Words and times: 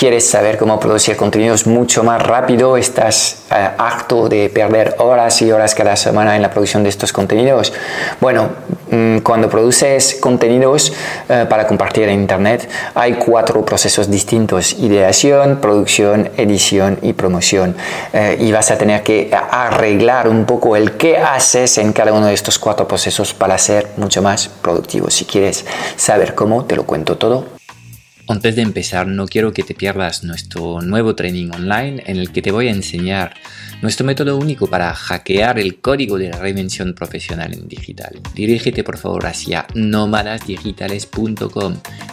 quieres 0.00 0.26
saber 0.26 0.56
cómo 0.56 0.80
producir 0.80 1.14
contenidos 1.14 1.66
mucho 1.66 2.02
más 2.02 2.22
rápido, 2.22 2.78
estás 2.78 3.42
eh, 3.50 3.68
acto 3.76 4.30
de 4.30 4.48
perder 4.48 4.94
horas 4.96 5.42
y 5.42 5.52
horas 5.52 5.74
cada 5.74 5.94
semana 5.94 6.36
en 6.36 6.40
la 6.40 6.50
producción 6.50 6.82
de 6.82 6.88
estos 6.88 7.12
contenidos. 7.12 7.70
Bueno, 8.18 8.48
mm, 8.90 9.18
cuando 9.18 9.50
produces 9.50 10.16
contenidos 10.18 10.94
eh, 11.28 11.44
para 11.50 11.66
compartir 11.66 12.08
en 12.08 12.18
Internet, 12.18 12.66
hay 12.94 13.12
cuatro 13.12 13.62
procesos 13.62 14.10
distintos, 14.10 14.72
ideación, 14.72 15.58
producción, 15.60 16.30
edición 16.38 16.98
y 17.02 17.12
promoción. 17.12 17.76
Eh, 18.14 18.38
y 18.40 18.52
vas 18.52 18.70
a 18.70 18.78
tener 18.78 19.02
que 19.02 19.30
arreglar 19.30 20.28
un 20.28 20.46
poco 20.46 20.76
el 20.76 20.92
qué 20.92 21.18
haces 21.18 21.76
en 21.76 21.92
cada 21.92 22.14
uno 22.14 22.24
de 22.24 22.32
estos 22.32 22.58
cuatro 22.58 22.88
procesos 22.88 23.34
para 23.34 23.58
ser 23.58 23.88
mucho 23.98 24.22
más 24.22 24.48
productivo. 24.48 25.10
Si 25.10 25.26
quieres 25.26 25.66
saber 25.96 26.34
cómo, 26.34 26.64
te 26.64 26.74
lo 26.74 26.84
cuento 26.84 27.18
todo 27.18 27.59
antes 28.30 28.56
de 28.56 28.62
empezar, 28.62 29.06
no 29.06 29.26
quiero 29.26 29.52
que 29.52 29.62
te 29.62 29.74
pierdas 29.74 30.24
nuestro 30.24 30.80
nuevo 30.82 31.14
training 31.14 31.50
online 31.50 32.02
en 32.06 32.16
el 32.16 32.30
que 32.30 32.42
te 32.42 32.52
voy 32.52 32.68
a 32.68 32.70
enseñar 32.70 33.34
nuestro 33.82 34.06
método 34.06 34.36
único 34.36 34.66
para 34.66 34.94
hackear 34.94 35.58
el 35.58 35.80
código 35.80 36.18
de 36.18 36.28
la 36.28 36.38
reinvención 36.38 36.94
profesional 36.94 37.54
en 37.54 37.66
digital. 37.66 38.20
Dirígete 38.34 38.84
por 38.84 38.98
favor 38.98 39.26
hacia 39.26 39.66
nómadasdigitales.com 39.74 41.76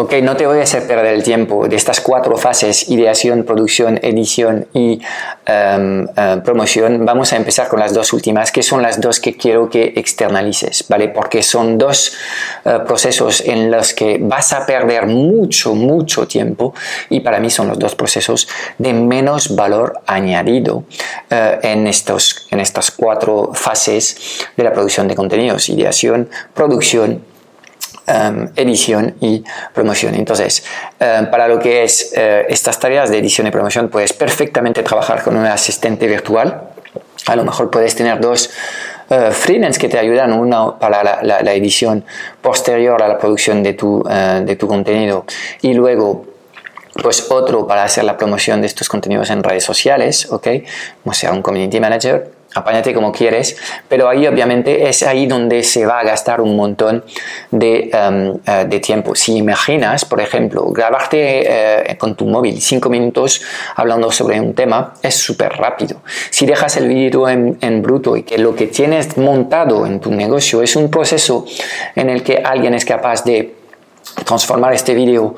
Ok, 0.00 0.14
no 0.22 0.34
te 0.34 0.46
voy 0.46 0.60
a 0.60 0.62
hacer 0.62 0.86
perder 0.86 1.12
el 1.12 1.22
tiempo 1.22 1.68
de 1.68 1.76
estas 1.76 2.00
cuatro 2.00 2.34
fases, 2.38 2.88
ideación, 2.88 3.44
producción, 3.44 4.00
edición 4.02 4.66
y 4.72 4.98
em, 5.44 6.06
em, 6.16 6.40
promoción. 6.42 7.04
Vamos 7.04 7.34
a 7.34 7.36
empezar 7.36 7.68
con 7.68 7.80
las 7.80 7.92
dos 7.92 8.14
últimas, 8.14 8.50
que 8.50 8.62
son 8.62 8.80
las 8.80 8.98
dos 8.98 9.20
que 9.20 9.36
quiero 9.36 9.68
que 9.68 9.92
externalices, 9.96 10.86
¿vale? 10.88 11.08
Porque 11.08 11.42
son 11.42 11.76
dos 11.76 12.16
eh, 12.64 12.78
procesos 12.86 13.42
en 13.42 13.70
los 13.70 13.92
que 13.92 14.16
vas 14.18 14.54
a 14.54 14.64
perder 14.64 15.06
mucho, 15.06 15.74
mucho 15.74 16.26
tiempo 16.26 16.72
y 17.10 17.20
para 17.20 17.38
mí 17.38 17.50
son 17.50 17.68
los 17.68 17.78
dos 17.78 17.94
procesos 17.94 18.48
de 18.78 18.94
menos 18.94 19.54
valor 19.54 20.00
añadido 20.06 20.84
eh, 21.28 21.58
en, 21.62 21.86
estos, 21.86 22.46
en 22.50 22.60
estas 22.60 22.90
cuatro 22.90 23.50
fases 23.52 24.46
de 24.56 24.64
la 24.64 24.72
producción 24.72 25.08
de 25.08 25.14
contenidos, 25.14 25.68
ideación, 25.68 26.30
producción 26.54 27.28
Em, 28.06 28.48
edición 28.56 29.14
y 29.20 29.44
promoción. 29.72 30.14
Entonces, 30.14 30.64
em, 30.98 31.30
para 31.30 31.46
lo 31.46 31.58
que 31.60 31.84
es 31.84 32.12
eh, 32.16 32.46
estas 32.48 32.80
tareas 32.80 33.08
de 33.10 33.18
edición 33.18 33.46
y 33.46 33.50
promoción, 33.50 33.88
puedes 33.88 34.12
perfectamente 34.12 34.82
trabajar 34.82 35.22
con 35.22 35.36
un 35.36 35.44
asistente 35.46 36.08
virtual. 36.08 36.70
A 37.26 37.36
lo 37.36 37.44
mejor 37.44 37.70
puedes 37.70 37.94
tener 37.94 38.18
dos 38.18 38.50
uh, 39.10 39.30
freelance 39.30 39.78
que 39.78 39.88
te 39.88 39.98
ayudan, 39.98 40.32
uno 40.32 40.76
para 40.80 41.22
la, 41.22 41.54
edición 41.54 42.04
posterior 42.40 43.00
a 43.02 43.06
la 43.06 43.18
producción 43.18 43.62
de 43.62 43.74
tu, 43.74 44.02
eh, 44.10 44.42
de 44.44 44.56
tu 44.56 44.66
contenido 44.66 45.24
y 45.60 45.74
luego 45.74 46.24
pues 47.00 47.30
otro 47.30 47.66
para 47.66 47.84
hacer 47.84 48.04
la 48.04 48.16
promoción 48.16 48.60
de 48.60 48.66
estos 48.66 48.88
contenidos 48.88 49.30
en 49.30 49.44
redes 49.44 49.62
sociales, 49.62 50.26
¿ok? 50.32 50.48
O 51.04 51.12
sea, 51.12 51.32
un 51.32 51.42
community 51.42 51.78
manager 51.78 52.39
apáñate 52.54 52.92
como 52.94 53.12
quieres, 53.12 53.56
pero 53.88 54.08
ahí 54.08 54.26
obviamente 54.26 54.88
es 54.88 55.02
ahí 55.02 55.26
donde 55.26 55.62
se 55.62 55.86
va 55.86 56.00
a 56.00 56.04
gastar 56.04 56.40
un 56.40 56.56
montón 56.56 57.04
de, 57.50 57.90
em, 57.92 58.38
eh, 58.46 58.64
de 58.68 58.80
tiempo. 58.80 59.14
Si 59.14 59.36
imaginas, 59.36 60.04
por 60.04 60.20
ejemplo, 60.20 60.66
grabarte 60.70 61.90
eh, 61.90 61.96
con 61.96 62.14
tu 62.16 62.26
móvil 62.26 62.60
cinco 62.60 62.88
minutos 62.90 63.42
hablando 63.76 64.10
sobre 64.10 64.40
un 64.40 64.54
tema, 64.54 64.94
es 65.02 65.14
súper 65.14 65.52
rápido. 65.52 66.02
Si 66.30 66.46
dejas 66.46 66.76
el 66.76 66.88
vídeo 66.88 67.28
en, 67.28 67.58
en, 67.60 67.82
bruto 67.82 68.16
y 68.16 68.22
que 68.22 68.38
lo 68.38 68.54
que 68.54 68.66
tienes 68.66 69.16
montado 69.16 69.86
en 69.86 70.00
tu 70.00 70.10
negocio 70.10 70.62
es 70.62 70.76
un 70.76 70.90
proceso 70.90 71.44
en 71.94 72.10
el 72.10 72.22
que 72.22 72.42
alguien 72.44 72.74
es 72.74 72.84
capaz 72.84 73.24
de 73.24 73.59
transformar 74.24 74.72
este 74.72 74.94
vídeo 74.94 75.34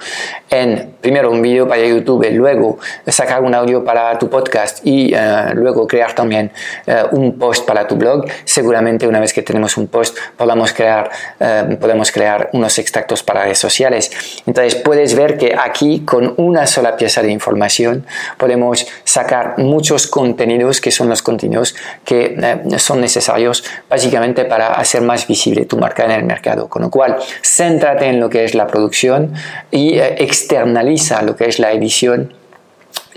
en 0.50 0.92
primero 1.00 1.30
un 1.30 1.40
vídeo 1.40 1.66
para 1.66 1.82
YouTube, 1.84 2.28
luego 2.30 2.78
sacar 3.06 3.42
un 3.42 3.54
audio 3.54 3.84
para 3.84 4.18
tu 4.18 4.28
podcast 4.28 4.86
y 4.86 5.12
eh, 5.14 5.50
luego 5.54 5.86
crear 5.86 6.14
también 6.14 6.52
eh, 6.86 7.02
un 7.12 7.38
post 7.38 7.66
para 7.66 7.86
tu 7.86 7.96
blog. 7.96 8.26
Seguramente 8.44 9.06
una 9.06 9.18
vez 9.18 9.32
que 9.32 9.42
tenemos 9.42 9.76
un 9.76 9.86
post 9.86 10.16
podamos 10.36 10.72
crear, 10.72 11.10
eh, 11.40 11.76
podemos 11.80 12.12
crear 12.12 12.50
unos 12.52 12.78
extractos 12.78 13.22
para 13.22 13.44
redes 13.44 13.58
sociales. 13.58 14.10
Entonces 14.46 14.74
puedes 14.76 15.14
ver 15.14 15.38
que 15.38 15.56
aquí 15.58 16.00
con 16.04 16.34
una 16.36 16.66
sola 16.66 16.96
pieza 16.96 17.22
de 17.22 17.30
información 17.30 18.06
podemos 18.36 18.86
sacar 19.04 19.54
muchos 19.58 20.06
contenidos 20.06 20.80
que 20.80 20.90
son 20.90 21.08
los 21.08 21.22
contenidos 21.22 21.74
que 22.04 22.36
son 22.76 23.00
necesarios 23.00 23.64
básicamente 23.88 24.44
para 24.44 24.68
hacer 24.68 25.00
más 25.00 25.26
visible 25.26 25.64
tu 25.64 25.78
marca 25.78 26.04
en 26.04 26.10
el 26.10 26.24
mercado. 26.24 26.68
Con 26.68 26.82
lo 26.82 26.90
cual, 26.90 27.16
céntrate 27.42 28.06
en 28.06 28.20
lo 28.20 28.28
que 28.28 28.44
es 28.44 28.51
la 28.54 28.66
producción 28.66 29.32
y 29.70 29.98
externaliza 29.98 31.22
lo 31.22 31.36
que 31.36 31.46
es 31.46 31.58
la 31.58 31.72
edición 31.72 32.32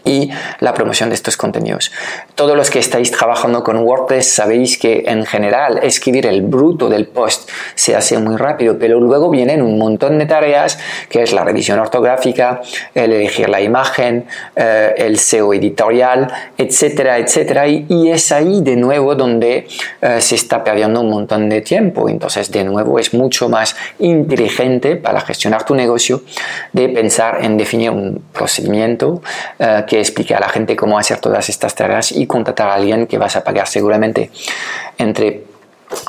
y 0.05 0.29
la 0.59 0.73
promoción 0.73 1.09
de 1.09 1.15
estos 1.15 1.35
contenidos. 1.35 1.91
Todos 2.35 2.55
los 2.55 2.69
que 2.69 2.79
estáis 2.79 3.11
trabajando 3.11 3.63
con 3.63 3.77
WordPress 3.77 4.29
sabéis 4.29 4.77
que 4.77 5.03
en 5.07 5.25
general 5.25 5.79
escribir 5.83 6.27
el 6.27 6.43
bruto 6.43 6.87
del 6.87 7.07
post 7.07 7.49
se 7.73 7.95
hace 7.95 8.17
muy 8.19 8.37
rápido, 8.37 8.77
pero 8.79 8.99
luego 8.99 9.29
vienen 9.29 9.61
un 9.61 9.77
montón 9.77 10.19
de 10.19 10.25
tareas 10.25 10.77
que 11.09 11.23
es 11.23 11.33
la 11.33 11.43
revisión 11.43 11.79
ortográfica, 11.79 12.61
el 12.93 13.11
elegir 13.11 13.49
la 13.49 13.61
imagen, 13.61 14.25
eh, 14.55 14.93
el 14.97 15.17
SEO 15.17 15.53
editorial, 15.53 16.31
etcétera, 16.57 17.17
etcétera. 17.17 17.67
Y, 17.67 18.05
es 18.05 18.31
ahí 18.31 18.61
de 18.61 18.75
nuevo 18.75 19.15
donde 19.15 19.67
eh, 20.01 20.21
se 20.21 20.35
está 20.35 20.63
perdiendo 20.63 21.01
un 21.01 21.09
montón 21.09 21.49
de 21.49 21.61
tiempo. 21.61 22.07
Entonces, 22.07 22.51
de 22.51 22.63
nuevo, 22.63 22.99
es 22.99 23.13
mucho 23.13 23.49
más 23.49 23.75
inteligente 23.99 24.95
para 24.95 25.21
gestionar 25.21 25.65
tu 25.65 25.73
negocio 25.73 26.21
de 26.71 26.89
pensar 26.89 27.43
en 27.43 27.57
definir 27.57 27.89
un 27.89 28.23
procedimiento 28.31 29.21
eh, 29.57 29.83
que 29.87 29.94
explique 29.99 30.33
a 30.35 30.39
la 30.39 30.49
gente 30.49 30.75
cómo 30.75 30.97
hacer 30.97 31.19
todas 31.19 31.49
estas 31.49 31.75
tareas 31.75 32.11
y 32.11 32.27
contratar 32.27 32.69
a 32.69 32.75
alguien 32.75 33.07
que 33.07 33.17
vas 33.17 33.35
a 33.35 33.43
pagar 33.43 33.67
seguramente 33.67 34.31
entre 34.97 35.54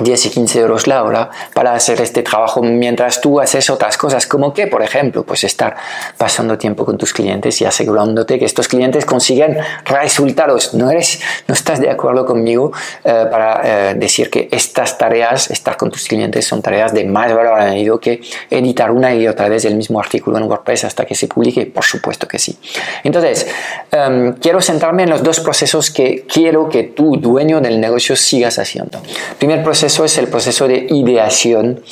10 0.03 0.27
y 0.27 0.31
15 0.31 0.61
euros 0.61 0.87
la 0.87 1.03
hora 1.03 1.31
para 1.55 1.73
hacer 1.73 2.01
este 2.01 2.23
trabajo 2.23 2.63
mientras 2.63 3.21
tú 3.21 3.41
haces 3.41 3.71
otras 3.71 3.97
cosas, 3.97 4.27
como 4.27 4.53
que, 4.53 4.67
por 4.67 4.83
ejemplo, 4.83 5.25
pues 5.25 5.45
estar 5.45 5.77
pasando 6.17 6.59
tiempo 6.59 6.85
con 6.85 6.99
tus 6.99 7.13
clientes 7.13 7.61
y 7.61 7.65
asegurándote 7.65 8.39
que 8.39 8.45
estos 8.45 8.69
clientes 8.69 9.05
consigan 9.05 9.57
resultados. 9.85 10.75
No, 10.75 10.91
eres, 10.91 11.21
no 11.47 11.55
estás 11.55 11.81
de 11.81 11.91
acuerdo 11.91 12.27
conmigo 12.27 12.73
eh, 13.05 13.27
para 13.31 13.91
eh, 13.91 13.95
decir 13.95 14.31
que 14.31 14.49
estas 14.51 14.99
tareas, 14.99 15.51
estar 15.51 15.77
con 15.77 15.91
tus 15.91 16.07
clientes, 16.07 16.47
son 16.47 16.63
tareas 16.63 16.93
de 16.93 17.05
más 17.05 17.35
valor 17.35 17.59
añadido 17.59 17.99
que 17.99 18.21
editar 18.51 18.91
una 18.91 19.15
y 19.15 19.27
otra 19.27 19.49
vez 19.49 19.65
el 19.65 19.77
mismo 19.77 20.01
artículo 20.01 20.39
en 20.39 20.45
WordPress 20.45 20.85
hasta 20.85 21.05
que 21.05 21.15
se 21.15 21.29
publique. 21.29 21.67
Por 21.67 21.85
supuesto 21.85 22.27
que 22.27 22.39
sí. 22.39 22.59
Entonces, 23.05 23.47
em, 23.91 24.35
quiero 24.35 24.61
centrarme 24.61 25.05
en 25.05 25.11
los 25.11 25.23
dos 25.23 25.41
procesos 25.41 25.91
que 25.91 26.25
quiero 26.27 26.69
que 26.69 26.85
tú, 26.85 27.17
dueño 27.17 27.61
del 27.61 27.81
negocio, 27.81 28.17
sigas 28.17 28.59
haciendo. 28.59 29.01
Primer 29.39 29.63
proceso 29.67 30.05
es 30.05 30.17
el 30.19 30.29
proceso 30.29 30.69
de 30.69 30.87
ideación 30.91 31.83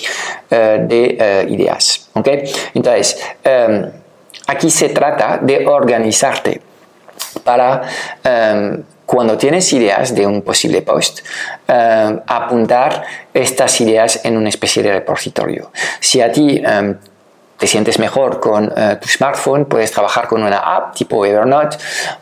eh, 0.49 0.79
de 0.87 1.17
eh, 1.19 1.47
ideas. 1.51 2.09
Entonces, 2.15 3.19
em, 3.43 3.91
aquí 4.47 4.71
se 4.71 4.91
trata 4.91 5.41
de 5.43 5.67
organizarte 5.67 6.61
para 7.43 7.83
em, 8.23 8.81
cuando 9.05 9.37
tienes 9.37 9.73
ideas 9.73 10.15
de 10.15 10.25
un 10.25 10.43
posible 10.43 10.83
post, 10.83 11.19
em, 11.67 12.21
apuntar 12.29 13.03
estas 13.35 13.81
ideas 13.81 14.21
en 14.25 14.37
una 14.37 14.51
especie 14.51 14.81
de 14.81 14.93
repositorio. 14.93 15.73
Si 15.99 16.21
a 16.21 16.31
ti 16.31 16.63
te 17.65 17.69
sientes 17.69 17.99
mejor 17.99 18.41
con 18.41 18.71
eh, 18.77 18.99
tu 19.01 19.09
smartphone, 19.09 19.65
puedes 19.65 19.91
trabajar 19.91 20.29
con 20.29 20.43
una 20.43 20.59
app 20.59 20.95
tipo 20.95 21.25
Evernote 21.25 21.79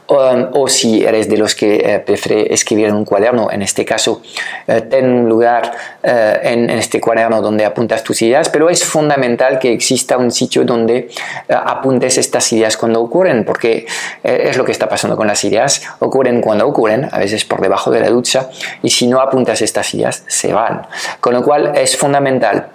um, 0.06 0.50
o 0.52 0.68
si 0.68 1.04
eres 1.04 1.28
de 1.28 1.36
los 1.36 1.56
que 1.56 1.74
eh, 1.74 1.98
prefiere 1.98 2.54
escribir 2.54 2.86
en 2.86 2.94
un 2.94 3.04
cuaderno, 3.04 3.50
en 3.50 3.60
este 3.60 3.84
caso, 3.84 4.22
eh, 4.68 4.82
ten 4.82 5.12
un 5.12 5.28
lugar 5.28 5.72
en, 6.04 6.70
este 6.70 7.00
cuaderno 7.00 7.42
donde 7.42 7.64
apuntas 7.64 8.04
tus 8.04 8.22
ideas, 8.22 8.50
pero 8.50 8.70
es 8.70 8.84
fundamental 8.84 9.58
que 9.58 9.72
exista 9.72 10.16
un 10.16 10.30
sitio 10.30 10.64
donde 10.64 11.10
apuntes 11.48 12.18
estas 12.18 12.52
ideas 12.52 12.76
cuando 12.76 13.00
ocurren, 13.00 13.44
porque 13.44 13.86
es 14.22 14.56
lo 14.56 14.64
que 14.64 14.72
está 14.72 14.88
pasando 14.88 15.16
con 15.16 15.26
las 15.26 15.44
ideas, 15.44 15.82
ocurren 16.00 16.40
cuando 16.40 16.66
ocurren, 16.66 17.08
a 17.10 17.18
veces 17.18 17.44
por 17.44 17.60
debajo 17.60 17.90
de 17.90 18.00
la 18.00 18.10
ducha, 18.10 18.48
y 18.82 18.90
si 18.90 19.06
no 19.06 19.20
apuntas 19.20 19.62
estas 19.62 19.94
ideas, 19.94 20.24
se 20.26 20.52
van. 20.52 20.86
Con 21.20 21.34
lo 21.34 21.42
cual 21.42 21.72
es 21.76 21.96
fundamental 21.96 22.68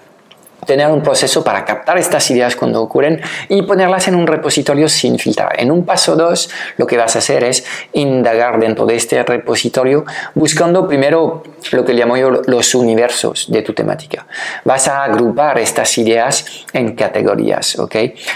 tener 0.68 0.88
un 0.92 1.02
proceso 1.02 1.44
para 1.44 1.66
captar 1.66 1.98
estas 1.98 2.30
ideas 2.30 2.56
cuando 2.56 2.82
ocurren 2.82 3.20
y 3.50 3.64
ponerlas 3.64 4.08
en 4.08 4.16
un 4.16 4.28
repositorio 4.28 4.88
sin 4.88 5.18
filtrar. 5.18 5.60
En 5.60 5.72
un 5.72 5.86
paso 5.86 6.16
2, 6.16 6.50
lo 6.78 6.86
que 6.86 6.98
vas 6.98 7.16
a 7.16 7.20
hacer 7.20 7.44
es 7.44 7.66
indagar 7.94 8.60
dentro 8.60 8.86
de 8.86 8.96
este 8.96 9.24
repositorio 9.24 10.06
buscando 10.36 10.88
primero 10.88 11.42
lo 11.72 11.86
que 11.86 11.94
llamo 11.94 12.18
yo 12.18 12.30
los 12.30 12.76
universos 12.76 13.48
de 13.50 13.62
tu 13.62 13.74
temática. 13.74 14.28
Vas 14.64 14.88
a 14.88 15.04
agrupar 15.04 15.58
estas 15.58 15.98
ideas 15.98 16.66
en 16.74 16.96
categorías, 16.96 17.80
¿ok? 17.80 17.96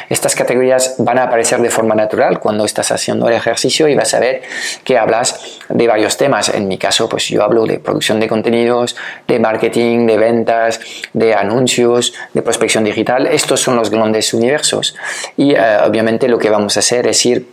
Estas 0.09 0.33
categorías 0.33 0.95
van 0.97 1.17
a 1.17 1.23
aparecer 1.23 1.61
de 1.61 1.69
forma 1.69 1.93
natural 1.93 2.39
cuando 2.39 2.65
estás 2.65 2.91
haciendo 2.91 3.27
el 3.27 3.35
ejercicio 3.35 3.87
y 3.87 3.95
vas 3.95 4.13
a 4.13 4.19
ver 4.19 4.41
que 4.83 4.97
hablas 4.97 5.59
de 5.69 5.87
varios 5.87 6.17
temas. 6.17 6.49
En 6.49 6.67
mi 6.67 6.77
caso, 6.77 7.09
pues 7.09 7.27
yo 7.27 7.43
hablo 7.43 7.65
de 7.65 7.79
producción 7.79 8.19
de 8.19 8.27
contenidos, 8.27 8.95
de 9.27 9.39
marketing, 9.39 10.07
de 10.07 10.17
ventas, 10.17 10.79
de 11.13 11.33
anuncios, 11.33 12.13
de 12.33 12.41
prospección 12.41 12.83
digital. 12.83 13.27
Estos 13.27 13.59
son 13.59 13.75
los 13.75 13.89
grandes 13.89 14.33
universos. 14.33 14.95
Y 15.37 15.53
eh, 15.53 15.77
obviamente 15.85 16.27
lo 16.27 16.37
que 16.37 16.49
vamos 16.49 16.77
a 16.77 16.79
hacer 16.79 17.07
es 17.07 17.25
ir 17.25 17.45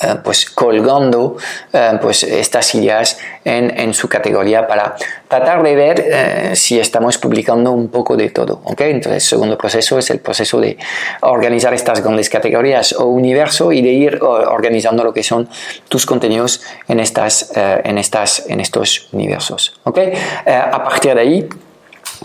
eh, 0.00 0.14
pues 0.24 0.48
colgando 0.48 1.36
eh, 1.70 1.98
pues 2.00 2.22
estas 2.22 2.74
ideas 2.74 3.18
en, 3.44 3.78
en, 3.78 3.92
su 3.92 4.08
categoría 4.08 4.66
para 4.66 4.96
tratar 5.28 5.62
de 5.62 5.74
ver 5.74 6.56
si 6.56 6.80
estamos 6.80 7.18
publicando 7.18 7.72
un 7.72 7.88
poco 7.88 8.16
de 8.16 8.30
todo. 8.30 8.62
¿okay? 8.64 8.90
Entonces 8.90 9.24
el 9.24 9.28
segundo 9.28 9.58
proceso 9.58 9.98
es 9.98 10.08
el 10.10 10.20
proceso 10.20 10.60
de 10.60 10.78
organizar 11.20 11.74
estas 11.74 12.02
grandes 12.02 12.30
categorías 12.30 12.94
o 12.94 13.06
universo 13.06 13.70
y 13.70 13.82
de 13.82 13.90
ir 13.90 14.18
organizando 14.22 15.04
lo 15.04 15.12
que 15.12 15.22
son 15.22 15.48
tus 15.88 16.06
contenidos 16.06 16.62
en, 16.88 16.98
estas, 17.00 17.52
en, 17.54 17.98
estas, 17.98 18.46
en 18.48 18.60
estos 18.60 19.08
universos. 19.12 19.78
¿okay? 19.84 20.14
a 20.46 20.82
partir 20.82 21.14
de 21.14 21.20
ahí 21.20 21.48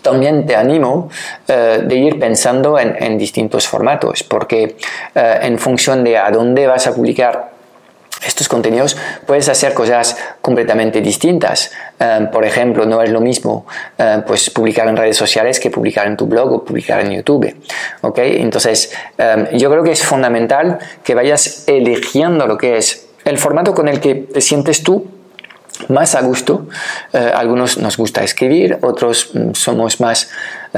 también 0.02 0.46
te 0.46 0.56
animo 0.56 1.10
eh, 1.48 1.82
de 1.84 1.96
ir 1.96 2.20
pensando 2.20 2.78
en, 2.80 3.18
distintos 3.18 3.68
formatos, 3.68 4.24
porque 4.24 4.78
eh, 5.16 5.40
en 5.42 5.58
función 5.58 6.04
de 6.04 6.18
a 6.18 6.30
dónde 6.32 6.68
vas 6.68 6.88
a 6.88 6.94
publicar 6.94 7.52
estos 8.26 8.48
contenidos 8.50 8.98
puedes 9.28 9.48
hacer 9.48 9.74
cosas 9.74 10.18
completamente 10.42 11.02
distintas. 11.02 11.72
Eh, 12.00 12.28
por 12.32 12.46
ejemplo, 12.46 12.86
no 12.86 13.02
es 13.02 13.12
lo 13.12 13.22
mismo 13.22 13.66
pues 14.26 14.50
publicar 14.50 14.88
en 14.88 14.98
redes 14.98 15.18
sociales 15.18 15.60
que 15.60 15.70
publicar 15.70 16.08
en 16.08 16.18
tu 16.18 16.26
blog 16.26 16.52
o 16.52 16.64
publicar 16.64 17.00
en 17.02 17.12
YouTube. 17.12 17.56
¿okay? 18.02 18.42
Entonces, 18.42 18.92
yo 19.54 19.70
creo 19.70 19.84
que 19.84 19.92
es 19.92 20.04
fundamental 20.04 20.80
que 21.04 21.16
vayas 21.16 21.64
eligiendo 21.68 22.48
lo 22.48 22.58
que 22.58 22.78
es 22.78 23.08
el 23.24 23.38
formato 23.38 23.74
con 23.74 23.88
el 23.88 24.00
que 24.00 24.16
te 24.16 24.42
sientes 24.42 24.84
tú 24.84 25.17
más 25.90 26.16
a 26.16 26.22
gusto. 26.22 26.68
Eh, 27.14 27.32
algunos 27.34 27.78
nos 27.78 27.98
gusta 27.98 28.24
escribir, 28.24 28.80
otros 28.82 29.30
mm, 29.34 29.52
somos 29.54 30.00
más 30.00 30.30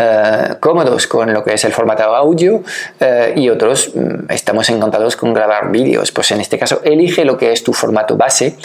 eh, 0.02 0.56
cómodos 0.62 1.08
con 1.08 1.34
lo 1.34 1.44
que 1.44 1.56
es 1.56 1.66
el 1.66 1.74
formato 1.74 2.04
audio 2.04 2.64
eh, 3.02 3.34
y 3.36 3.50
otros 3.50 3.92
mm, 3.94 4.32
estamos 4.32 4.70
encantados 4.70 5.18
con 5.18 5.34
grabar 5.34 5.70
vídeos. 5.72 6.14
Pues 6.14 6.32
en 6.32 6.40
este 6.40 6.58
caso, 6.58 6.80
elige 6.86 7.26
lo 7.26 7.38
que 7.38 7.52
es 7.52 7.66
tu 7.66 7.74
formato 7.74 8.16
base 8.16 8.56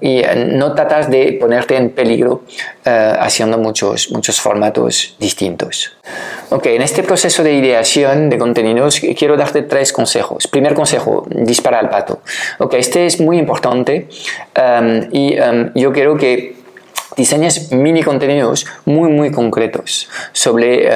y 0.00 0.22
no 0.52 0.72
tratas 0.72 1.10
de 1.10 1.36
ponerte 1.40 1.76
en 1.76 1.90
peligro 1.90 2.44
haciendo 2.84 3.58
muchos, 3.58 4.12
muchos 4.12 4.40
formatos 4.40 5.16
distintos. 5.18 5.96
Ok, 6.50 6.66
en 6.66 6.82
este 6.82 7.02
proceso 7.02 7.42
de 7.42 7.52
ideación 7.54 8.30
de 8.30 8.38
contenidos 8.38 9.00
quiero 9.18 9.36
darte 9.36 9.62
tres 9.62 9.92
consejos. 9.92 10.46
Primer 10.46 10.74
consejo, 10.74 11.26
dispara 11.28 11.80
al 11.80 11.90
pato. 11.90 12.20
Ok, 12.58 12.74
este 12.74 13.04
es 13.04 13.20
muy 13.20 13.38
importante 13.38 14.08
y 15.10 15.34
yo 15.74 15.92
quiero 15.92 16.16
que 16.16 16.61
diseñes 17.16 17.72
mini 17.72 18.02
contenidos 18.02 18.66
muy 18.84 19.10
muy 19.10 19.30
concretos 19.30 20.08
sobre 20.32 20.86
eh, 20.86 20.90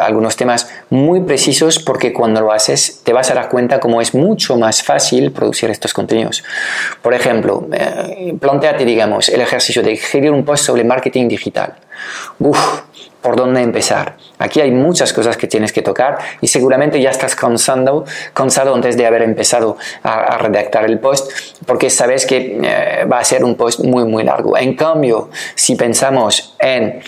algunos 0.00 0.36
temas 0.36 0.68
muy 0.90 1.20
precisos 1.20 1.78
porque 1.78 2.12
cuando 2.12 2.40
lo 2.40 2.52
haces 2.52 3.00
te 3.04 3.12
vas 3.12 3.30
a 3.30 3.34
dar 3.34 3.48
cuenta 3.48 3.80
cómo 3.80 4.00
es 4.00 4.14
mucho 4.14 4.56
más 4.56 4.82
fácil 4.82 5.32
producir 5.32 5.70
estos 5.70 5.92
contenidos. 5.92 6.44
Por 7.00 7.14
ejemplo, 7.14 7.68
eh, 7.72 8.34
planteate 8.38 8.84
digamos 8.84 9.28
el 9.28 9.40
ejercicio 9.40 9.82
de 9.82 9.92
escribir 9.92 10.30
un 10.30 10.44
post 10.44 10.64
sobre 10.64 10.84
marketing 10.84 11.28
digital. 11.28 11.74
Uf, 12.38 12.82
por 13.22 13.36
dónde 13.36 13.62
empezar. 13.62 14.16
Aquí 14.38 14.60
hay 14.60 14.72
muchas 14.72 15.12
cosas 15.12 15.36
que 15.36 15.46
tienes 15.46 15.72
que 15.72 15.80
tocar 15.80 16.18
y 16.40 16.48
seguramente 16.48 17.00
ya 17.00 17.10
estás 17.10 17.36
cansando, 17.36 18.04
cansado 18.34 18.74
antes 18.74 18.96
de 18.96 19.06
haber 19.06 19.22
empezado 19.22 19.76
a, 20.02 20.38
redactar 20.38 20.84
el 20.84 20.98
post 20.98 21.30
porque 21.66 21.88
sabes 21.88 22.26
que 22.26 22.60
eh, 22.62 23.04
va 23.04 23.20
a 23.20 23.24
ser 23.24 23.44
un 23.44 23.54
post 23.54 23.80
muy 23.80 24.04
muy 24.04 24.24
largo. 24.24 24.58
En 24.58 24.74
cambio, 24.74 25.30
si 25.54 25.76
pensamos 25.76 26.56
en 26.58 27.00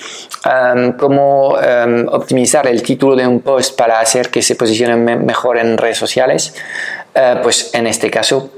um, 0.47 0.93
cómo 0.93 1.55
um, 1.55 2.07
optimizar 2.09 2.67
el 2.69 2.83
título 2.83 3.17
de 3.17 3.27
un 3.27 3.41
post 3.41 3.77
para 3.77 3.99
hacer 3.99 4.31
que 4.31 4.43
se 4.43 4.55
posicione 4.55 4.97
mejor 5.17 5.59
en 5.59 5.77
redes 5.77 5.99
sociales, 5.99 6.55
uh, 7.17 7.43
pues 7.43 7.75
en 7.75 7.89
este 7.89 8.11
caso 8.11 8.51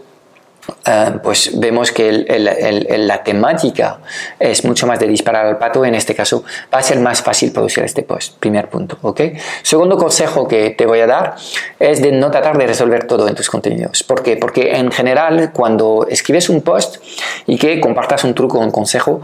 eh, 0.85 1.13
pues 1.23 1.59
vemos 1.59 1.93
que 1.93 2.13
la 2.99 3.23
temática 3.23 3.99
es 4.39 4.65
mucho 4.65 4.87
más 4.87 4.99
de 4.99 5.09
disparar 5.09 5.47
al 5.47 5.59
pato. 5.59 5.85
En 5.85 5.95
este 5.95 6.15
caso 6.15 6.45
va 6.73 6.79
a 6.79 6.83
ser 6.83 6.99
más 7.01 7.23
fácil 7.23 7.53
producir 7.53 7.85
este 7.85 8.03
post. 8.03 8.39
Primer 8.39 8.69
punto. 8.69 8.99
¿ok? 9.03 9.21
Segundo 9.63 9.97
consejo 9.97 10.47
que 10.47 10.71
te 10.71 10.87
voy 10.87 11.01
a 11.01 11.07
dar 11.07 11.37
es 11.79 12.03
de 12.03 12.13
no 12.13 12.31
tratar 12.31 12.57
de 12.59 12.67
resolver 12.67 13.07
todo 13.07 13.29
en 13.29 13.35
tus 13.35 13.51
contenidos. 13.51 14.03
¿Por 14.03 14.23
qué? 14.23 14.37
Porque 14.37 14.77
en 14.77 14.91
general 14.91 15.53
cuando 15.53 16.07
escribes 16.09 16.49
un 16.49 16.63
post 16.63 16.97
y 17.47 17.59
que 17.59 17.81
compartas 17.81 18.25
un 18.25 18.35
truco 18.35 18.59
o 18.59 18.63
un 18.63 18.71
consejo, 18.71 19.21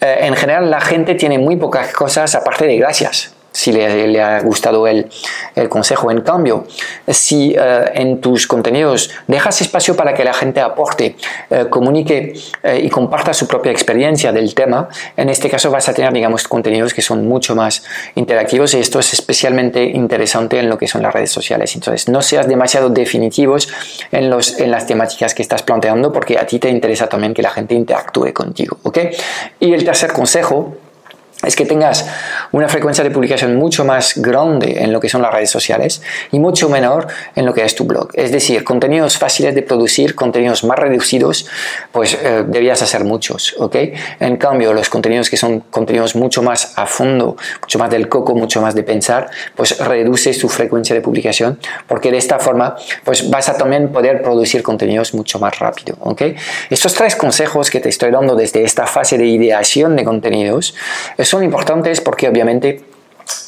eh, 0.00 0.18
en 0.22 0.34
general 0.36 0.70
la 0.70 0.80
gente 0.80 1.14
tiene 1.14 1.38
muy 1.38 1.56
pocas 1.56 1.92
cosas 1.92 2.34
aparte 2.34 2.66
de 2.66 2.76
gracias 2.76 3.34
si 3.52 3.72
le, 3.72 4.20
ha 4.20 4.40
gustado 4.40 4.86
el, 4.86 5.08
consejo. 5.68 6.10
En 6.10 6.20
cambio, 6.22 6.66
si 7.08 7.54
eh, 7.58 7.90
en 7.94 8.20
tus 8.20 8.46
contenidos 8.46 9.10
dejas 9.26 9.60
espacio 9.60 9.96
para 9.96 10.14
que 10.14 10.24
la 10.24 10.32
gente 10.32 10.60
aporte, 10.60 11.16
eh, 11.50 11.66
comunique 11.68 12.34
eh, 12.62 12.80
y 12.82 12.88
comparta 12.88 13.34
su 13.34 13.46
propia 13.46 13.72
experiencia 13.72 14.32
del 14.32 14.54
tema, 14.54 14.88
en 15.16 15.28
este 15.28 15.50
caso 15.50 15.70
vas 15.70 15.88
a 15.88 15.94
tener, 15.94 16.12
digamos, 16.12 16.48
contenidos 16.48 16.94
que 16.94 17.02
son 17.02 17.26
mucho 17.26 17.54
más 17.54 17.84
interactivos 18.14 18.74
y 18.74 18.78
esto 18.78 18.98
es 18.98 19.12
especialmente 19.12 19.84
interesante 19.84 20.58
en 20.58 20.68
lo 20.68 20.78
que 20.78 20.86
son 20.86 21.02
las 21.02 21.12
redes 21.12 21.30
sociales. 21.30 21.74
Entonces, 21.74 22.08
no 22.08 22.22
seas 22.22 22.48
demasiado 22.48 22.88
definitivos 22.88 23.68
en, 24.12 24.30
los, 24.30 24.58
en 24.60 24.70
las 24.70 24.86
temáticas 24.86 25.34
que 25.34 25.42
estás 25.42 25.62
planteando 25.62 26.12
porque 26.12 26.38
a 26.38 26.46
ti 26.46 26.58
te 26.58 26.68
interesa 26.68 27.08
también 27.08 27.34
que 27.34 27.42
la 27.42 27.50
gente 27.50 27.74
interactúe 27.74 28.32
contigo. 28.32 28.78
¿ok? 28.82 28.98
Y 29.58 29.72
el 29.72 29.84
tercer 29.84 30.12
consejo 30.12 30.76
es 31.42 31.56
que 31.56 31.64
tengas 31.64 32.06
una 32.52 32.68
frecuencia 32.68 33.04
de 33.04 33.10
publicación 33.10 33.56
mucho 33.56 33.84
más 33.84 34.14
grande 34.16 34.82
en 34.82 34.92
lo 34.92 35.00
que 35.00 35.08
son 35.08 35.22
las 35.22 35.32
redes 35.32 35.50
sociales 35.50 36.02
y 36.32 36.38
mucho 36.38 36.68
menor 36.68 37.06
en 37.36 37.46
lo 37.46 37.54
que 37.54 37.64
es 37.64 37.74
tu 37.74 37.84
blog. 37.84 38.08
Es 38.14 38.32
decir, 38.32 38.64
contenidos 38.64 39.18
fáciles 39.18 39.54
de 39.54 39.62
producir, 39.62 40.14
contenidos 40.14 40.64
más 40.64 40.78
reducidos, 40.78 41.46
pues 41.92 42.14
eh, 42.14 42.44
debías 42.46 42.82
hacer 42.82 43.04
muchos, 43.04 43.54
¿ok? 43.58 43.76
En 44.18 44.36
cambio, 44.36 44.72
los 44.72 44.88
contenidos 44.88 45.30
que 45.30 45.36
son 45.36 45.60
contenidos 45.60 46.16
mucho 46.16 46.42
más 46.42 46.72
a 46.76 46.86
fondo, 46.86 47.36
mucho 47.60 47.78
más 47.78 47.90
del 47.90 48.08
coco, 48.08 48.34
mucho 48.34 48.60
más 48.60 48.74
de 48.74 48.82
pensar, 48.82 49.30
pues 49.54 49.78
reduces 49.78 50.38
tu 50.38 50.48
frecuencia 50.48 50.94
de 50.94 51.00
publicación 51.00 51.58
porque 51.86 52.10
de 52.10 52.18
esta 52.18 52.38
forma, 52.38 52.76
pues 53.04 53.30
vas 53.30 53.48
a 53.48 53.56
también 53.56 53.90
poder 53.90 54.22
producir 54.22 54.62
contenidos 54.62 55.14
mucho 55.14 55.38
más 55.38 55.58
rápido, 55.58 55.96
¿ok? 56.00 56.22
Estos 56.70 56.94
tres 56.94 57.16
consejos 57.16 57.70
que 57.70 57.80
te 57.80 57.88
estoy 57.88 58.10
dando 58.10 58.34
desde 58.34 58.64
esta 58.64 58.86
fase 58.86 59.18
de 59.18 59.26
ideación 59.26 59.96
de 59.96 60.04
contenidos, 60.04 60.74
son 61.18 61.44
importantes 61.44 62.00
porque 62.00 62.28
obviamente 62.28 62.39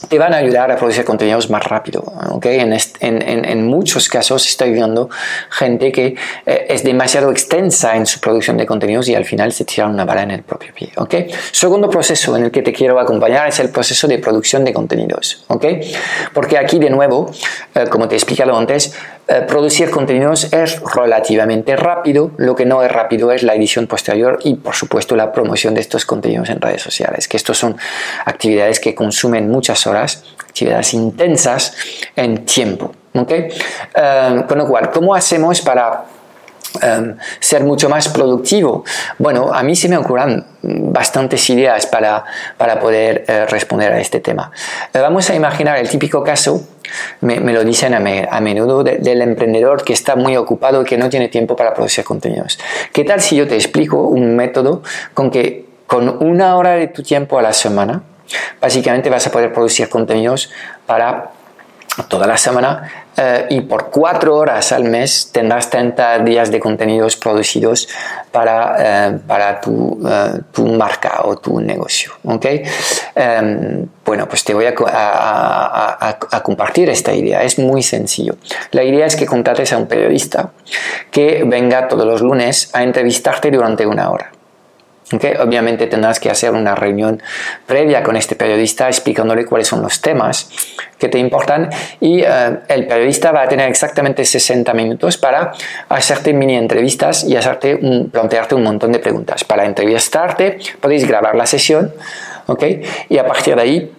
te 0.09 0.19
van 0.19 0.35
a 0.35 0.39
ayudar 0.39 0.71
a 0.71 0.77
producir 0.77 1.05
contenidos 1.05 1.51
más 1.51 1.65
rápido. 1.65 2.03
¿okay? 2.31 2.61
En, 2.61 3.67
muchos 3.67 4.09
casos 4.09 4.47
estoy 4.47 4.73
viendo 4.73 5.09
gente 5.51 5.93
que 5.93 6.17
eh, 6.47 6.67
es 6.69 6.85
demasiado 6.85 7.31
extensa 7.31 7.97
en 7.97 8.07
su 8.07 8.21
producción 8.21 8.57
de 8.57 8.67
contenidos 8.67 9.09
y 9.09 9.15
al 9.15 9.25
final 9.25 9.53
se 9.53 9.65
tira 9.65 9.87
una 9.87 10.05
bala 10.05 10.23
en 10.23 10.33
el 10.33 10.43
propio 10.43 10.73
pie. 10.75 10.93
¿okay? 10.97 11.31
Segundo 11.53 11.89
proceso 11.89 12.37
en 12.37 12.45
el 12.45 12.51
que 12.51 12.63
te 12.63 12.73
quiero 12.73 12.99
acompañar 12.99 13.49
es 13.49 13.59
el 13.61 13.71
proceso 13.71 14.09
de 14.09 14.19
producción 14.19 14.65
de 14.65 14.73
contenidos. 14.73 15.45
¿okay? 15.49 15.93
Porque 16.35 16.59
aquí 16.59 16.79
de 16.79 16.91
nuevo, 16.91 17.31
eh, 17.75 17.87
como 17.89 18.09
te 18.09 18.15
he 18.15 18.19
explicado 18.19 18.57
antes, 18.57 18.95
eh, 19.29 19.45
producir 19.49 19.91
contenidos 19.91 20.53
es 20.53 20.81
relativamente 20.95 21.75
rápido, 21.77 22.33
lo 22.37 22.55
que 22.55 22.67
no 22.67 22.83
es 22.83 22.91
rápido 22.91 23.33
es 23.33 23.43
la 23.43 23.55
edición 23.55 23.87
posterior 23.87 24.39
y 24.45 24.55
por 24.55 24.75
supuesto 24.75 25.17
la 25.17 25.33
promoción 25.33 25.75
de 25.75 25.81
estos 25.81 26.05
contenidos 26.05 26.51
en 26.51 26.61
redes 26.61 26.83
sociales, 26.83 27.29
que 27.29 27.37
estos 27.37 27.57
son 27.57 27.77
actividades 28.27 28.79
que 28.79 28.95
consumen 28.95 29.51
muchas 29.51 29.87
horas, 29.87 30.25
actividades 30.45 30.93
intensas 30.95 31.75
en 32.15 32.45
tiempo. 32.45 32.93
¿okay? 33.15 33.49
Eh, 33.95 34.45
con 34.47 34.59
lo 34.59 34.67
cual, 34.67 34.91
¿cómo 34.91 35.15
hacemos 35.15 35.61
para 35.61 36.05
Em, 36.81 37.17
ser 37.39 37.65
mucho 37.65 37.89
más 37.89 38.09
productivo. 38.09 38.85
Bueno, 39.19 39.53
a 39.53 39.63
mí 39.63 39.77
se 39.77 39.89
me 39.89 39.97
ocurren 39.99 40.45
bastantes 40.63 41.51
ideas 41.51 41.87
para, 41.87 42.25
para 42.57 42.81
poder 42.81 43.25
eh, 43.29 43.47
responder 43.47 43.93
a 43.93 44.01
este 44.01 44.21
tema. 44.21 44.51
Eh, 44.93 44.99
vamos 44.99 45.29
a 45.29 45.35
imaginar 45.35 45.77
el 45.79 45.89
típico 45.89 46.23
caso, 46.23 46.63
me, 47.21 47.39
lo 47.41 47.63
dicen 47.63 47.95
a, 47.95 47.99
a 48.35 48.41
menudo, 48.41 48.83
del 48.83 49.23
emprendedor 49.23 49.85
que 49.85 49.93
está 49.93 50.17
muy 50.17 50.37
ocupado 50.37 50.83
y 50.83 50.85
que 50.85 50.97
no 50.97 51.11
tiene 51.11 51.29
tiempo 51.29 51.57
para 51.57 51.75
producir 51.75 52.05
contenidos. 52.05 52.59
¿Qué 52.93 53.05
tal 53.05 53.21
si 53.21 53.37
yo 53.37 53.47
te 53.47 53.55
explico 53.55 54.09
un 54.09 54.35
método 54.35 54.83
con 55.13 55.31
que 55.31 55.67
con 55.87 56.25
una 56.25 56.57
hora 56.57 56.71
de 56.77 56.87
tu 56.87 57.03
tiempo 57.03 57.39
a 57.39 57.43
la 57.43 57.53
semana, 57.53 58.03
Básicamente 58.61 59.11
vas 59.11 59.27
a 59.27 59.31
poder 59.31 59.53
producir 59.53 59.89
contenidos 59.89 60.51
para 60.87 61.31
toda 62.09 62.27
la 62.27 62.39
semana 62.39 62.91
eh, 63.17 63.47
y 63.51 63.61
por 63.63 63.91
cuatro 63.91 64.37
horas 64.37 64.73
al 64.73 64.85
mes 64.85 65.31
tendrás 65.31 65.69
30 65.69 66.21
días 66.21 66.51
de 66.51 66.59
contenidos 66.59 67.17
producidos 67.17 67.89
para, 68.31 68.77
eh, 69.11 69.19
para 69.27 69.61
tu, 69.61 70.01
eh, 70.09 70.41
tu, 70.51 70.67
marca 70.69 71.21
o 71.25 71.37
tu 71.37 71.61
negocio. 71.61 72.13
¿okay? 72.25 72.63
Em, 73.15 73.87
bueno, 74.05 74.27
pues 74.27 74.43
te 74.45 74.55
voy 74.55 74.65
a, 74.65 74.75
a, 74.79 76.19
a, 76.31 76.43
compartir 76.43 76.89
esta 76.89 77.13
idea. 77.13 77.43
Es 77.43 77.59
muy 77.59 77.83
sencillo. 77.83 78.37
La 78.71 78.83
idea 78.83 79.05
es 79.05 79.15
que 79.15 79.27
contrates 79.27 79.73
a 79.75 79.77
un 79.77 79.87
periodista 79.87 80.51
que 81.11 81.45
venga 81.45 81.89
todos 81.89 82.07
los 82.07 82.23
lunes 82.23 82.71
a 82.73 82.83
entrevistarte 82.83 83.51
durante 83.51 83.87
una 83.87 84.11
hora. 84.11 84.32
Obviamente 85.41 85.87
tendrás 85.87 86.19
que 86.21 86.31
hacer 86.31 86.53
una 86.53 86.75
reunión 86.75 87.23
previa 87.67 88.03
con 88.03 88.17
este 88.17 88.35
periodista 88.35 88.89
explicándole 88.89 89.45
cuáles 89.45 89.69
son 89.69 89.83
los 89.83 90.01
temas 90.01 90.49
que 90.99 91.09
te 91.09 91.19
importan 91.19 91.69
y 92.01 92.21
eh, 92.21 92.59
el 92.69 92.87
periodista 92.87 93.33
va 93.33 93.43
a 93.43 93.49
tener 93.49 93.69
exactamente 93.69 94.25
60 94.25 94.73
minutos 94.75 95.17
para 95.19 95.53
hacerte 95.89 96.33
mini 96.33 96.57
entrevistas 96.57 97.25
y 97.25 97.37
hacerte 97.37 97.79
plantearte 98.11 98.55
un 98.55 98.63
montón 98.63 98.93
de 98.93 98.99
preguntas. 98.99 99.45
Para 99.45 99.65
entrevistarte 99.65 100.59
podéis 100.81 101.07
grabar 101.07 101.35
la 101.35 101.47
sesión 101.47 101.93
y 103.09 103.19
a 103.19 103.27
partir 103.27 103.57
de 103.57 103.63
ahí 103.63 103.93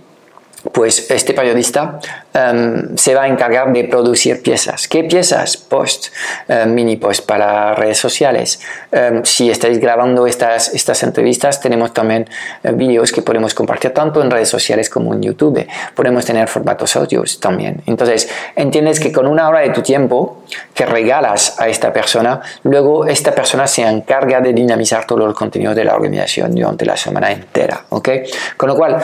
pues 0.72 1.12
este 1.12 1.34
periodista 1.34 2.00
em, 2.34 2.96
se 2.96 3.14
va 3.14 3.24
a 3.24 3.28
encargar 3.28 3.72
de 3.74 3.84
producir 3.84 4.42
piezas. 4.42 4.88
¿Qué 4.88 5.04
piezas? 5.04 5.58
Post, 5.58 6.08
em, 6.48 6.74
mini 6.74 6.96
post 6.96 7.26
para 7.26 7.76
redes 7.76 7.98
sociales. 7.98 8.60
Em, 8.92 9.24
si 9.24 9.50
estáis 9.50 9.80
grabando 9.80 10.26
estas, 10.26 10.74
estas 10.74 11.04
entrevistas, 11.04 11.60
tenemos 11.60 11.94
también 11.94 12.30
eh, 12.64 12.72
vídeos 12.72 13.12
que 13.12 13.22
podemos 13.22 13.54
compartir 13.54 13.92
tanto 13.92 14.22
en 14.22 14.32
redes 14.32 14.50
sociales 14.50 14.90
como 14.90 15.14
en 15.14 15.22
YouTube. 15.22 15.68
Podemos 15.96 16.26
tener 16.26 16.48
formatos 16.48 16.96
audios 16.96 17.40
también. 17.40 17.82
Entonces, 17.86 18.30
entiendes 18.56 19.00
que 19.00 19.12
con 19.12 19.28
una 19.28 19.50
hora 19.50 19.60
de 19.60 19.70
tu 19.70 19.82
tiempo 19.82 20.44
que 20.74 20.86
regalas 20.86 21.60
a 21.60 21.68
esta 21.68 21.92
persona, 21.92 22.42
luego 22.64 23.06
esta 23.06 23.34
persona 23.34 23.68
se 23.68 23.82
encarga 23.82 24.40
de 24.40 24.54
dinamizar 24.54 25.06
todos 25.06 25.28
los 25.28 25.36
contenidos 25.36 25.76
de 25.76 25.84
la 25.84 25.96
organización 25.96 26.56
durante 26.56 26.86
la 26.86 26.96
semana 26.96 27.32
entera. 27.32 27.86
¿ok? 27.90 28.10
Con 28.58 28.70
lo 28.70 28.76
cual, 28.76 28.98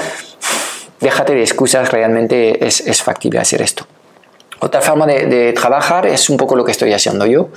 déjate 0.99 1.33
de 1.33 1.41
excusas, 1.41 1.91
realmente 1.91 2.65
es, 2.65 3.01
factible 3.01 3.39
hacer 3.39 3.61
esto. 3.61 3.85
Otra 4.61 4.81
forma 4.81 5.05
de, 5.07 5.53
trabajar 5.53 6.05
es 6.05 6.29
un 6.29 6.35
poco 6.35 6.55
lo 6.55 6.65
que 6.65 6.71
estoy 6.71 6.91
haciendo 6.91 7.25
yo. 7.25 7.49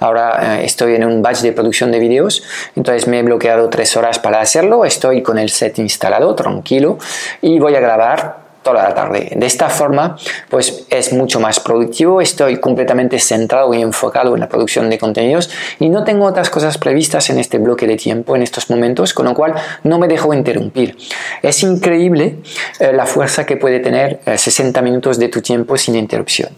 Ahora 0.00 0.58
eh, 0.58 0.64
estoy 0.64 0.96
en 0.96 1.04
un 1.04 1.22
batch 1.22 1.42
de 1.42 1.52
producción 1.52 1.92
de 1.92 2.00
vídeos, 2.00 2.42
entonces 2.74 3.06
me 3.06 3.20
he 3.20 3.22
bloqueado 3.22 3.70
tres 3.70 3.96
horas 3.96 4.18
para 4.18 4.40
hacerlo, 4.40 4.84
estoy 4.84 5.22
con 5.22 5.38
el 5.38 5.50
set 5.50 5.78
instalado, 5.78 6.34
tranquilo, 6.34 6.98
y 7.40 7.60
voy 7.60 7.76
a 7.76 7.80
grabar 7.80 8.49
toda 8.62 8.82
la 8.82 8.94
tarde. 8.94 9.32
De 9.36 9.46
esta 9.46 9.68
forma, 9.68 10.16
pues 10.48 10.86
es 10.90 11.12
mucho 11.12 11.40
más 11.40 11.60
productivo, 11.60 12.20
estoy 12.20 12.60
completamente 12.60 13.18
centrado 13.18 13.72
y 13.74 13.80
enfocado 13.80 14.34
en 14.34 14.40
la 14.40 14.48
producción 14.48 14.90
de 14.90 14.98
contenidos 14.98 15.50
y 15.78 15.88
no 15.88 16.04
tengo 16.04 16.26
otras 16.26 16.50
cosas 16.50 16.78
previstas 16.78 17.30
en 17.30 17.38
este 17.38 17.58
bloque 17.58 17.86
de 17.86 17.96
tiempo 17.96 18.36
en 18.36 18.42
estos 18.42 18.70
momentos, 18.70 19.14
con 19.14 19.26
lo 19.26 19.34
cual 19.34 19.54
no 19.84 19.98
me 19.98 20.08
dejo 20.08 20.34
interrumpir. 20.34 20.96
Es 21.42 21.62
increíble 21.62 22.36
eh, 22.78 22.92
la 22.92 23.06
fuerza 23.06 23.46
que 23.46 23.56
puede 23.56 23.80
tener 23.80 24.20
60 24.24 24.78
eh, 24.78 24.82
minutos 24.82 25.18
de 25.18 25.28
tu 25.28 25.40
tiempo 25.40 25.76
sin 25.76 25.96
interrupción. 25.96 26.50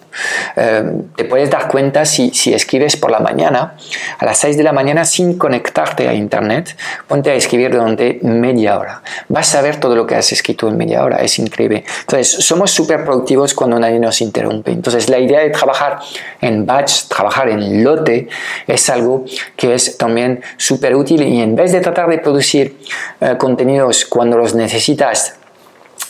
Eh, 0.56 0.82
te 1.16 1.25
puedes 1.25 1.50
dar 1.50 1.68
cuenta 1.68 2.04
si, 2.04 2.30
si 2.30 2.52
escribes 2.52 2.97
por 2.97 3.11
la 3.11 3.21
mañana, 3.21 3.75
a 4.18 4.25
las 4.25 4.38
6 4.38 4.56
de 4.56 4.62
la 4.62 4.73
mañana 4.73 5.04
sin 5.04 5.38
conectarte 5.38 6.09
a 6.09 6.14
internet, 6.14 6.76
ponte 7.06 7.30
a 7.30 7.35
escribir 7.35 7.71
durante 7.71 8.18
media 8.23 8.78
hora. 8.78 9.02
Vas 9.28 9.54
a 9.54 9.62
ver 9.62 9.76
todo 9.76 9.94
lo 9.94 10.06
que 10.06 10.16
has 10.16 10.32
escrito 10.32 10.68
en 10.68 10.76
media 10.76 11.04
hora, 11.04 11.18
es 11.18 11.38
increíble. 11.38 11.85
Entonces, 12.00 12.44
somos 12.44 12.70
súper 12.70 13.04
productivos 13.04 13.54
cuando 13.54 13.78
nadie 13.78 13.99
nos 13.99 14.20
interrumpe. 14.20 14.72
Entonces, 14.72 15.08
la 15.08 15.18
idea 15.18 15.40
de 15.40 15.50
trabajar 15.50 15.99
en 16.40 16.66
batch, 16.66 17.04
trabajar 17.08 17.49
en 17.49 17.84
lote, 17.84 18.28
es 18.66 18.90
algo 18.90 19.25
que 19.56 19.75
es 19.75 19.96
también 19.99 20.42
súper 20.56 20.94
útil 20.94 21.22
y 21.22 21.40
en 21.40 21.54
vez 21.54 21.72
de 21.72 21.80
tratar 21.80 22.08
de 22.08 22.18
producir 22.18 22.78
eh, 23.20 23.37
contenidos 23.38 24.04
cuando 24.04 24.37
los 24.37 24.54
necesitas 24.54 25.37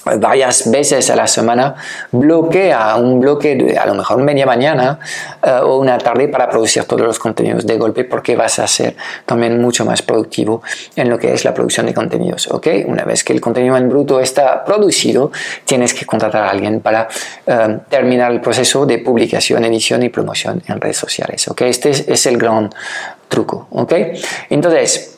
varias 0.05 0.71
veces 0.71 1.09
a 1.11 1.17
la 1.17 1.27
semana, 1.27 1.75
bloquea 2.11 2.97
un 2.97 3.21
bloque, 3.21 3.77
a 3.79 3.87
lo 3.87 3.95
mejor 3.95 4.19
media 4.19 4.47
mañana 4.47 4.99
eh, 5.43 5.61
o 5.63 5.79
una 5.79 5.99
tarde 5.99 6.29
para 6.29 6.49
producir 6.49 6.85
todos 6.85 7.03
los 7.03 7.19
contenidos 7.19 7.67
de 7.67 7.77
golpe 7.79 8.05
porque 8.05 8.35
vas 8.37 8.59
a 8.59 8.67
ser 8.67 8.97
también 9.27 9.61
mucho 9.61 9.85
más 9.85 10.03
productivo 10.03 10.63
en 10.97 11.09
lo 11.09 11.19
que 11.19 11.33
es 11.33 11.45
la 11.45 11.55
producción 11.55 11.87
de 11.87 11.95
contenidos. 11.95 12.49
¿ok? 12.49 12.69
Una 12.87 13.05
vez 13.05 13.23
que 13.23 13.33
el 13.33 13.41
contenido 13.41 13.77
en 13.77 13.89
bruto 13.89 14.21
está 14.21 14.65
producido, 14.65 15.31
tienes 15.65 15.95
que 15.95 16.05
contratar 16.05 16.45
a 16.45 16.51
alguien 16.51 16.81
para 16.81 17.09
eh, 17.47 17.79
terminar 17.89 18.33
el 18.33 18.41
proceso 18.41 18.85
de 18.87 18.99
publicación, 18.99 19.65
edición 19.65 20.03
y 20.03 20.09
promoción 20.09 20.63
en 20.67 20.81
redes 20.81 20.97
sociales. 20.97 21.47
¿ok? 21.49 21.63
Este 21.63 21.91
es, 21.91 22.09
es 22.09 22.27
el 22.27 22.39
gran 22.39 22.71
truco. 23.29 23.69
¿ok? 23.71 23.93
Entonces, 24.51 25.12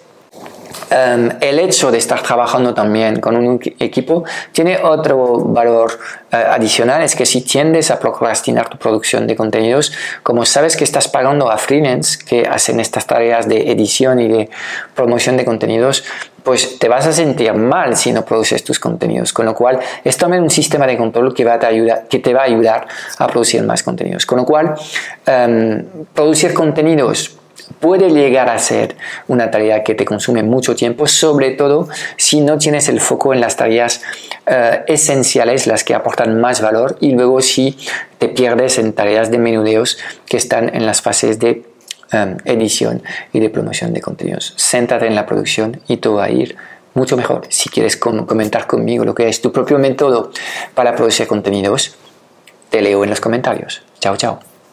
Em, 0.90 1.30
el 1.40 1.58
hecho 1.58 1.90
de 1.90 1.98
estar 1.98 2.22
trabajando 2.22 2.74
también 2.74 3.20
con 3.20 3.36
un 3.36 3.60
equipo 3.78 4.24
tiene 4.52 4.78
otro 4.78 5.38
valor 5.38 5.98
eh, 6.30 6.36
adicional, 6.36 7.02
es 7.02 7.16
que 7.16 7.26
si 7.26 7.40
tiendes 7.42 7.90
a 7.90 7.98
procrastinar 7.98 8.68
tu 8.68 8.78
producción 8.78 9.26
de 9.26 9.36
contenidos, 9.36 9.92
como 10.22 10.44
sabes 10.44 10.76
que 10.76 10.84
estás 10.84 11.08
pagando 11.08 11.50
a 11.50 11.58
freelance 11.58 12.18
que 12.24 12.46
hacen 12.46 12.80
estas 12.80 13.06
tareas 13.06 13.48
de 13.48 13.70
edición 13.70 14.20
y 14.20 14.28
de 14.28 14.50
promoción 14.94 15.36
de 15.36 15.44
contenidos, 15.44 16.04
pues 16.42 16.78
te 16.78 16.88
vas 16.88 17.06
a 17.06 17.12
sentir 17.12 17.54
mal 17.54 17.96
si 17.96 18.12
no 18.12 18.24
produces 18.24 18.62
tus 18.62 18.78
contenidos. 18.78 19.32
Con 19.32 19.46
lo 19.46 19.54
cual, 19.54 19.80
es 20.04 20.16
también 20.18 20.42
un 20.42 20.50
sistema 20.50 20.86
de 20.86 20.96
control 20.96 21.32
que, 21.34 21.44
te 21.44 22.34
va 22.34 22.40
a 22.42 22.44
ayudar 22.44 22.86
a 23.18 23.26
producir 23.26 23.62
más 23.62 23.82
contenidos. 23.82 24.26
Con 24.26 24.38
lo 24.38 24.44
cual, 24.44 24.74
em, 25.26 25.86
producir 26.12 26.52
contenidos 26.52 27.38
puede 27.80 28.10
llegar 28.10 28.48
a 28.48 28.58
ser 28.58 28.96
una 29.28 29.50
tarea 29.50 29.82
que 29.82 29.94
te 29.94 30.04
consume 30.04 30.42
mucho 30.42 30.74
tiempo, 30.74 31.06
sobre 31.06 31.50
todo 31.52 31.88
si 32.16 32.40
no 32.40 32.58
tienes 32.58 32.88
el 32.88 33.00
foco 33.00 33.32
en 33.32 33.40
las 33.40 33.56
tareas 33.56 34.02
eh, 34.46 34.82
esenciales, 34.86 35.66
las 35.66 35.84
que 35.84 35.94
aportan 35.94 36.40
más 36.40 36.60
valor, 36.60 36.96
y 37.00 37.12
luego 37.12 37.40
si 37.40 37.76
te 38.18 38.28
pierdes 38.28 38.78
en 38.78 38.92
tareas 38.92 39.30
de 39.30 39.38
menudeos 39.38 39.98
que 40.26 40.36
están 40.36 40.74
en 40.74 40.86
las 40.86 41.02
fases 41.02 41.38
de 41.38 41.64
em, 42.12 42.36
edición 42.44 43.02
y 43.32 43.40
de 43.40 43.50
promoción 43.50 43.92
de 43.92 44.00
contenidos. 44.00 44.54
Céntrate 44.58 45.06
en 45.06 45.14
la 45.14 45.26
producción 45.26 45.80
y 45.88 45.98
todo 45.98 46.16
va 46.16 46.24
a 46.24 46.30
ir 46.30 46.56
mucho 46.94 47.16
mejor. 47.16 47.42
Si 47.48 47.68
quieres 47.68 47.96
comentar 47.96 48.66
conmigo 48.66 49.04
lo 49.04 49.14
que 49.14 49.28
es 49.28 49.42
tu 49.42 49.52
propio 49.52 49.78
método 49.78 50.30
para 50.74 50.94
producir 50.94 51.26
contenidos, 51.26 51.96
te 52.70 52.80
leo 52.80 53.04
en 53.04 53.10
los 53.10 53.20
comentarios. 53.20 53.82
Chao, 54.00 54.16
chao. 54.16 54.53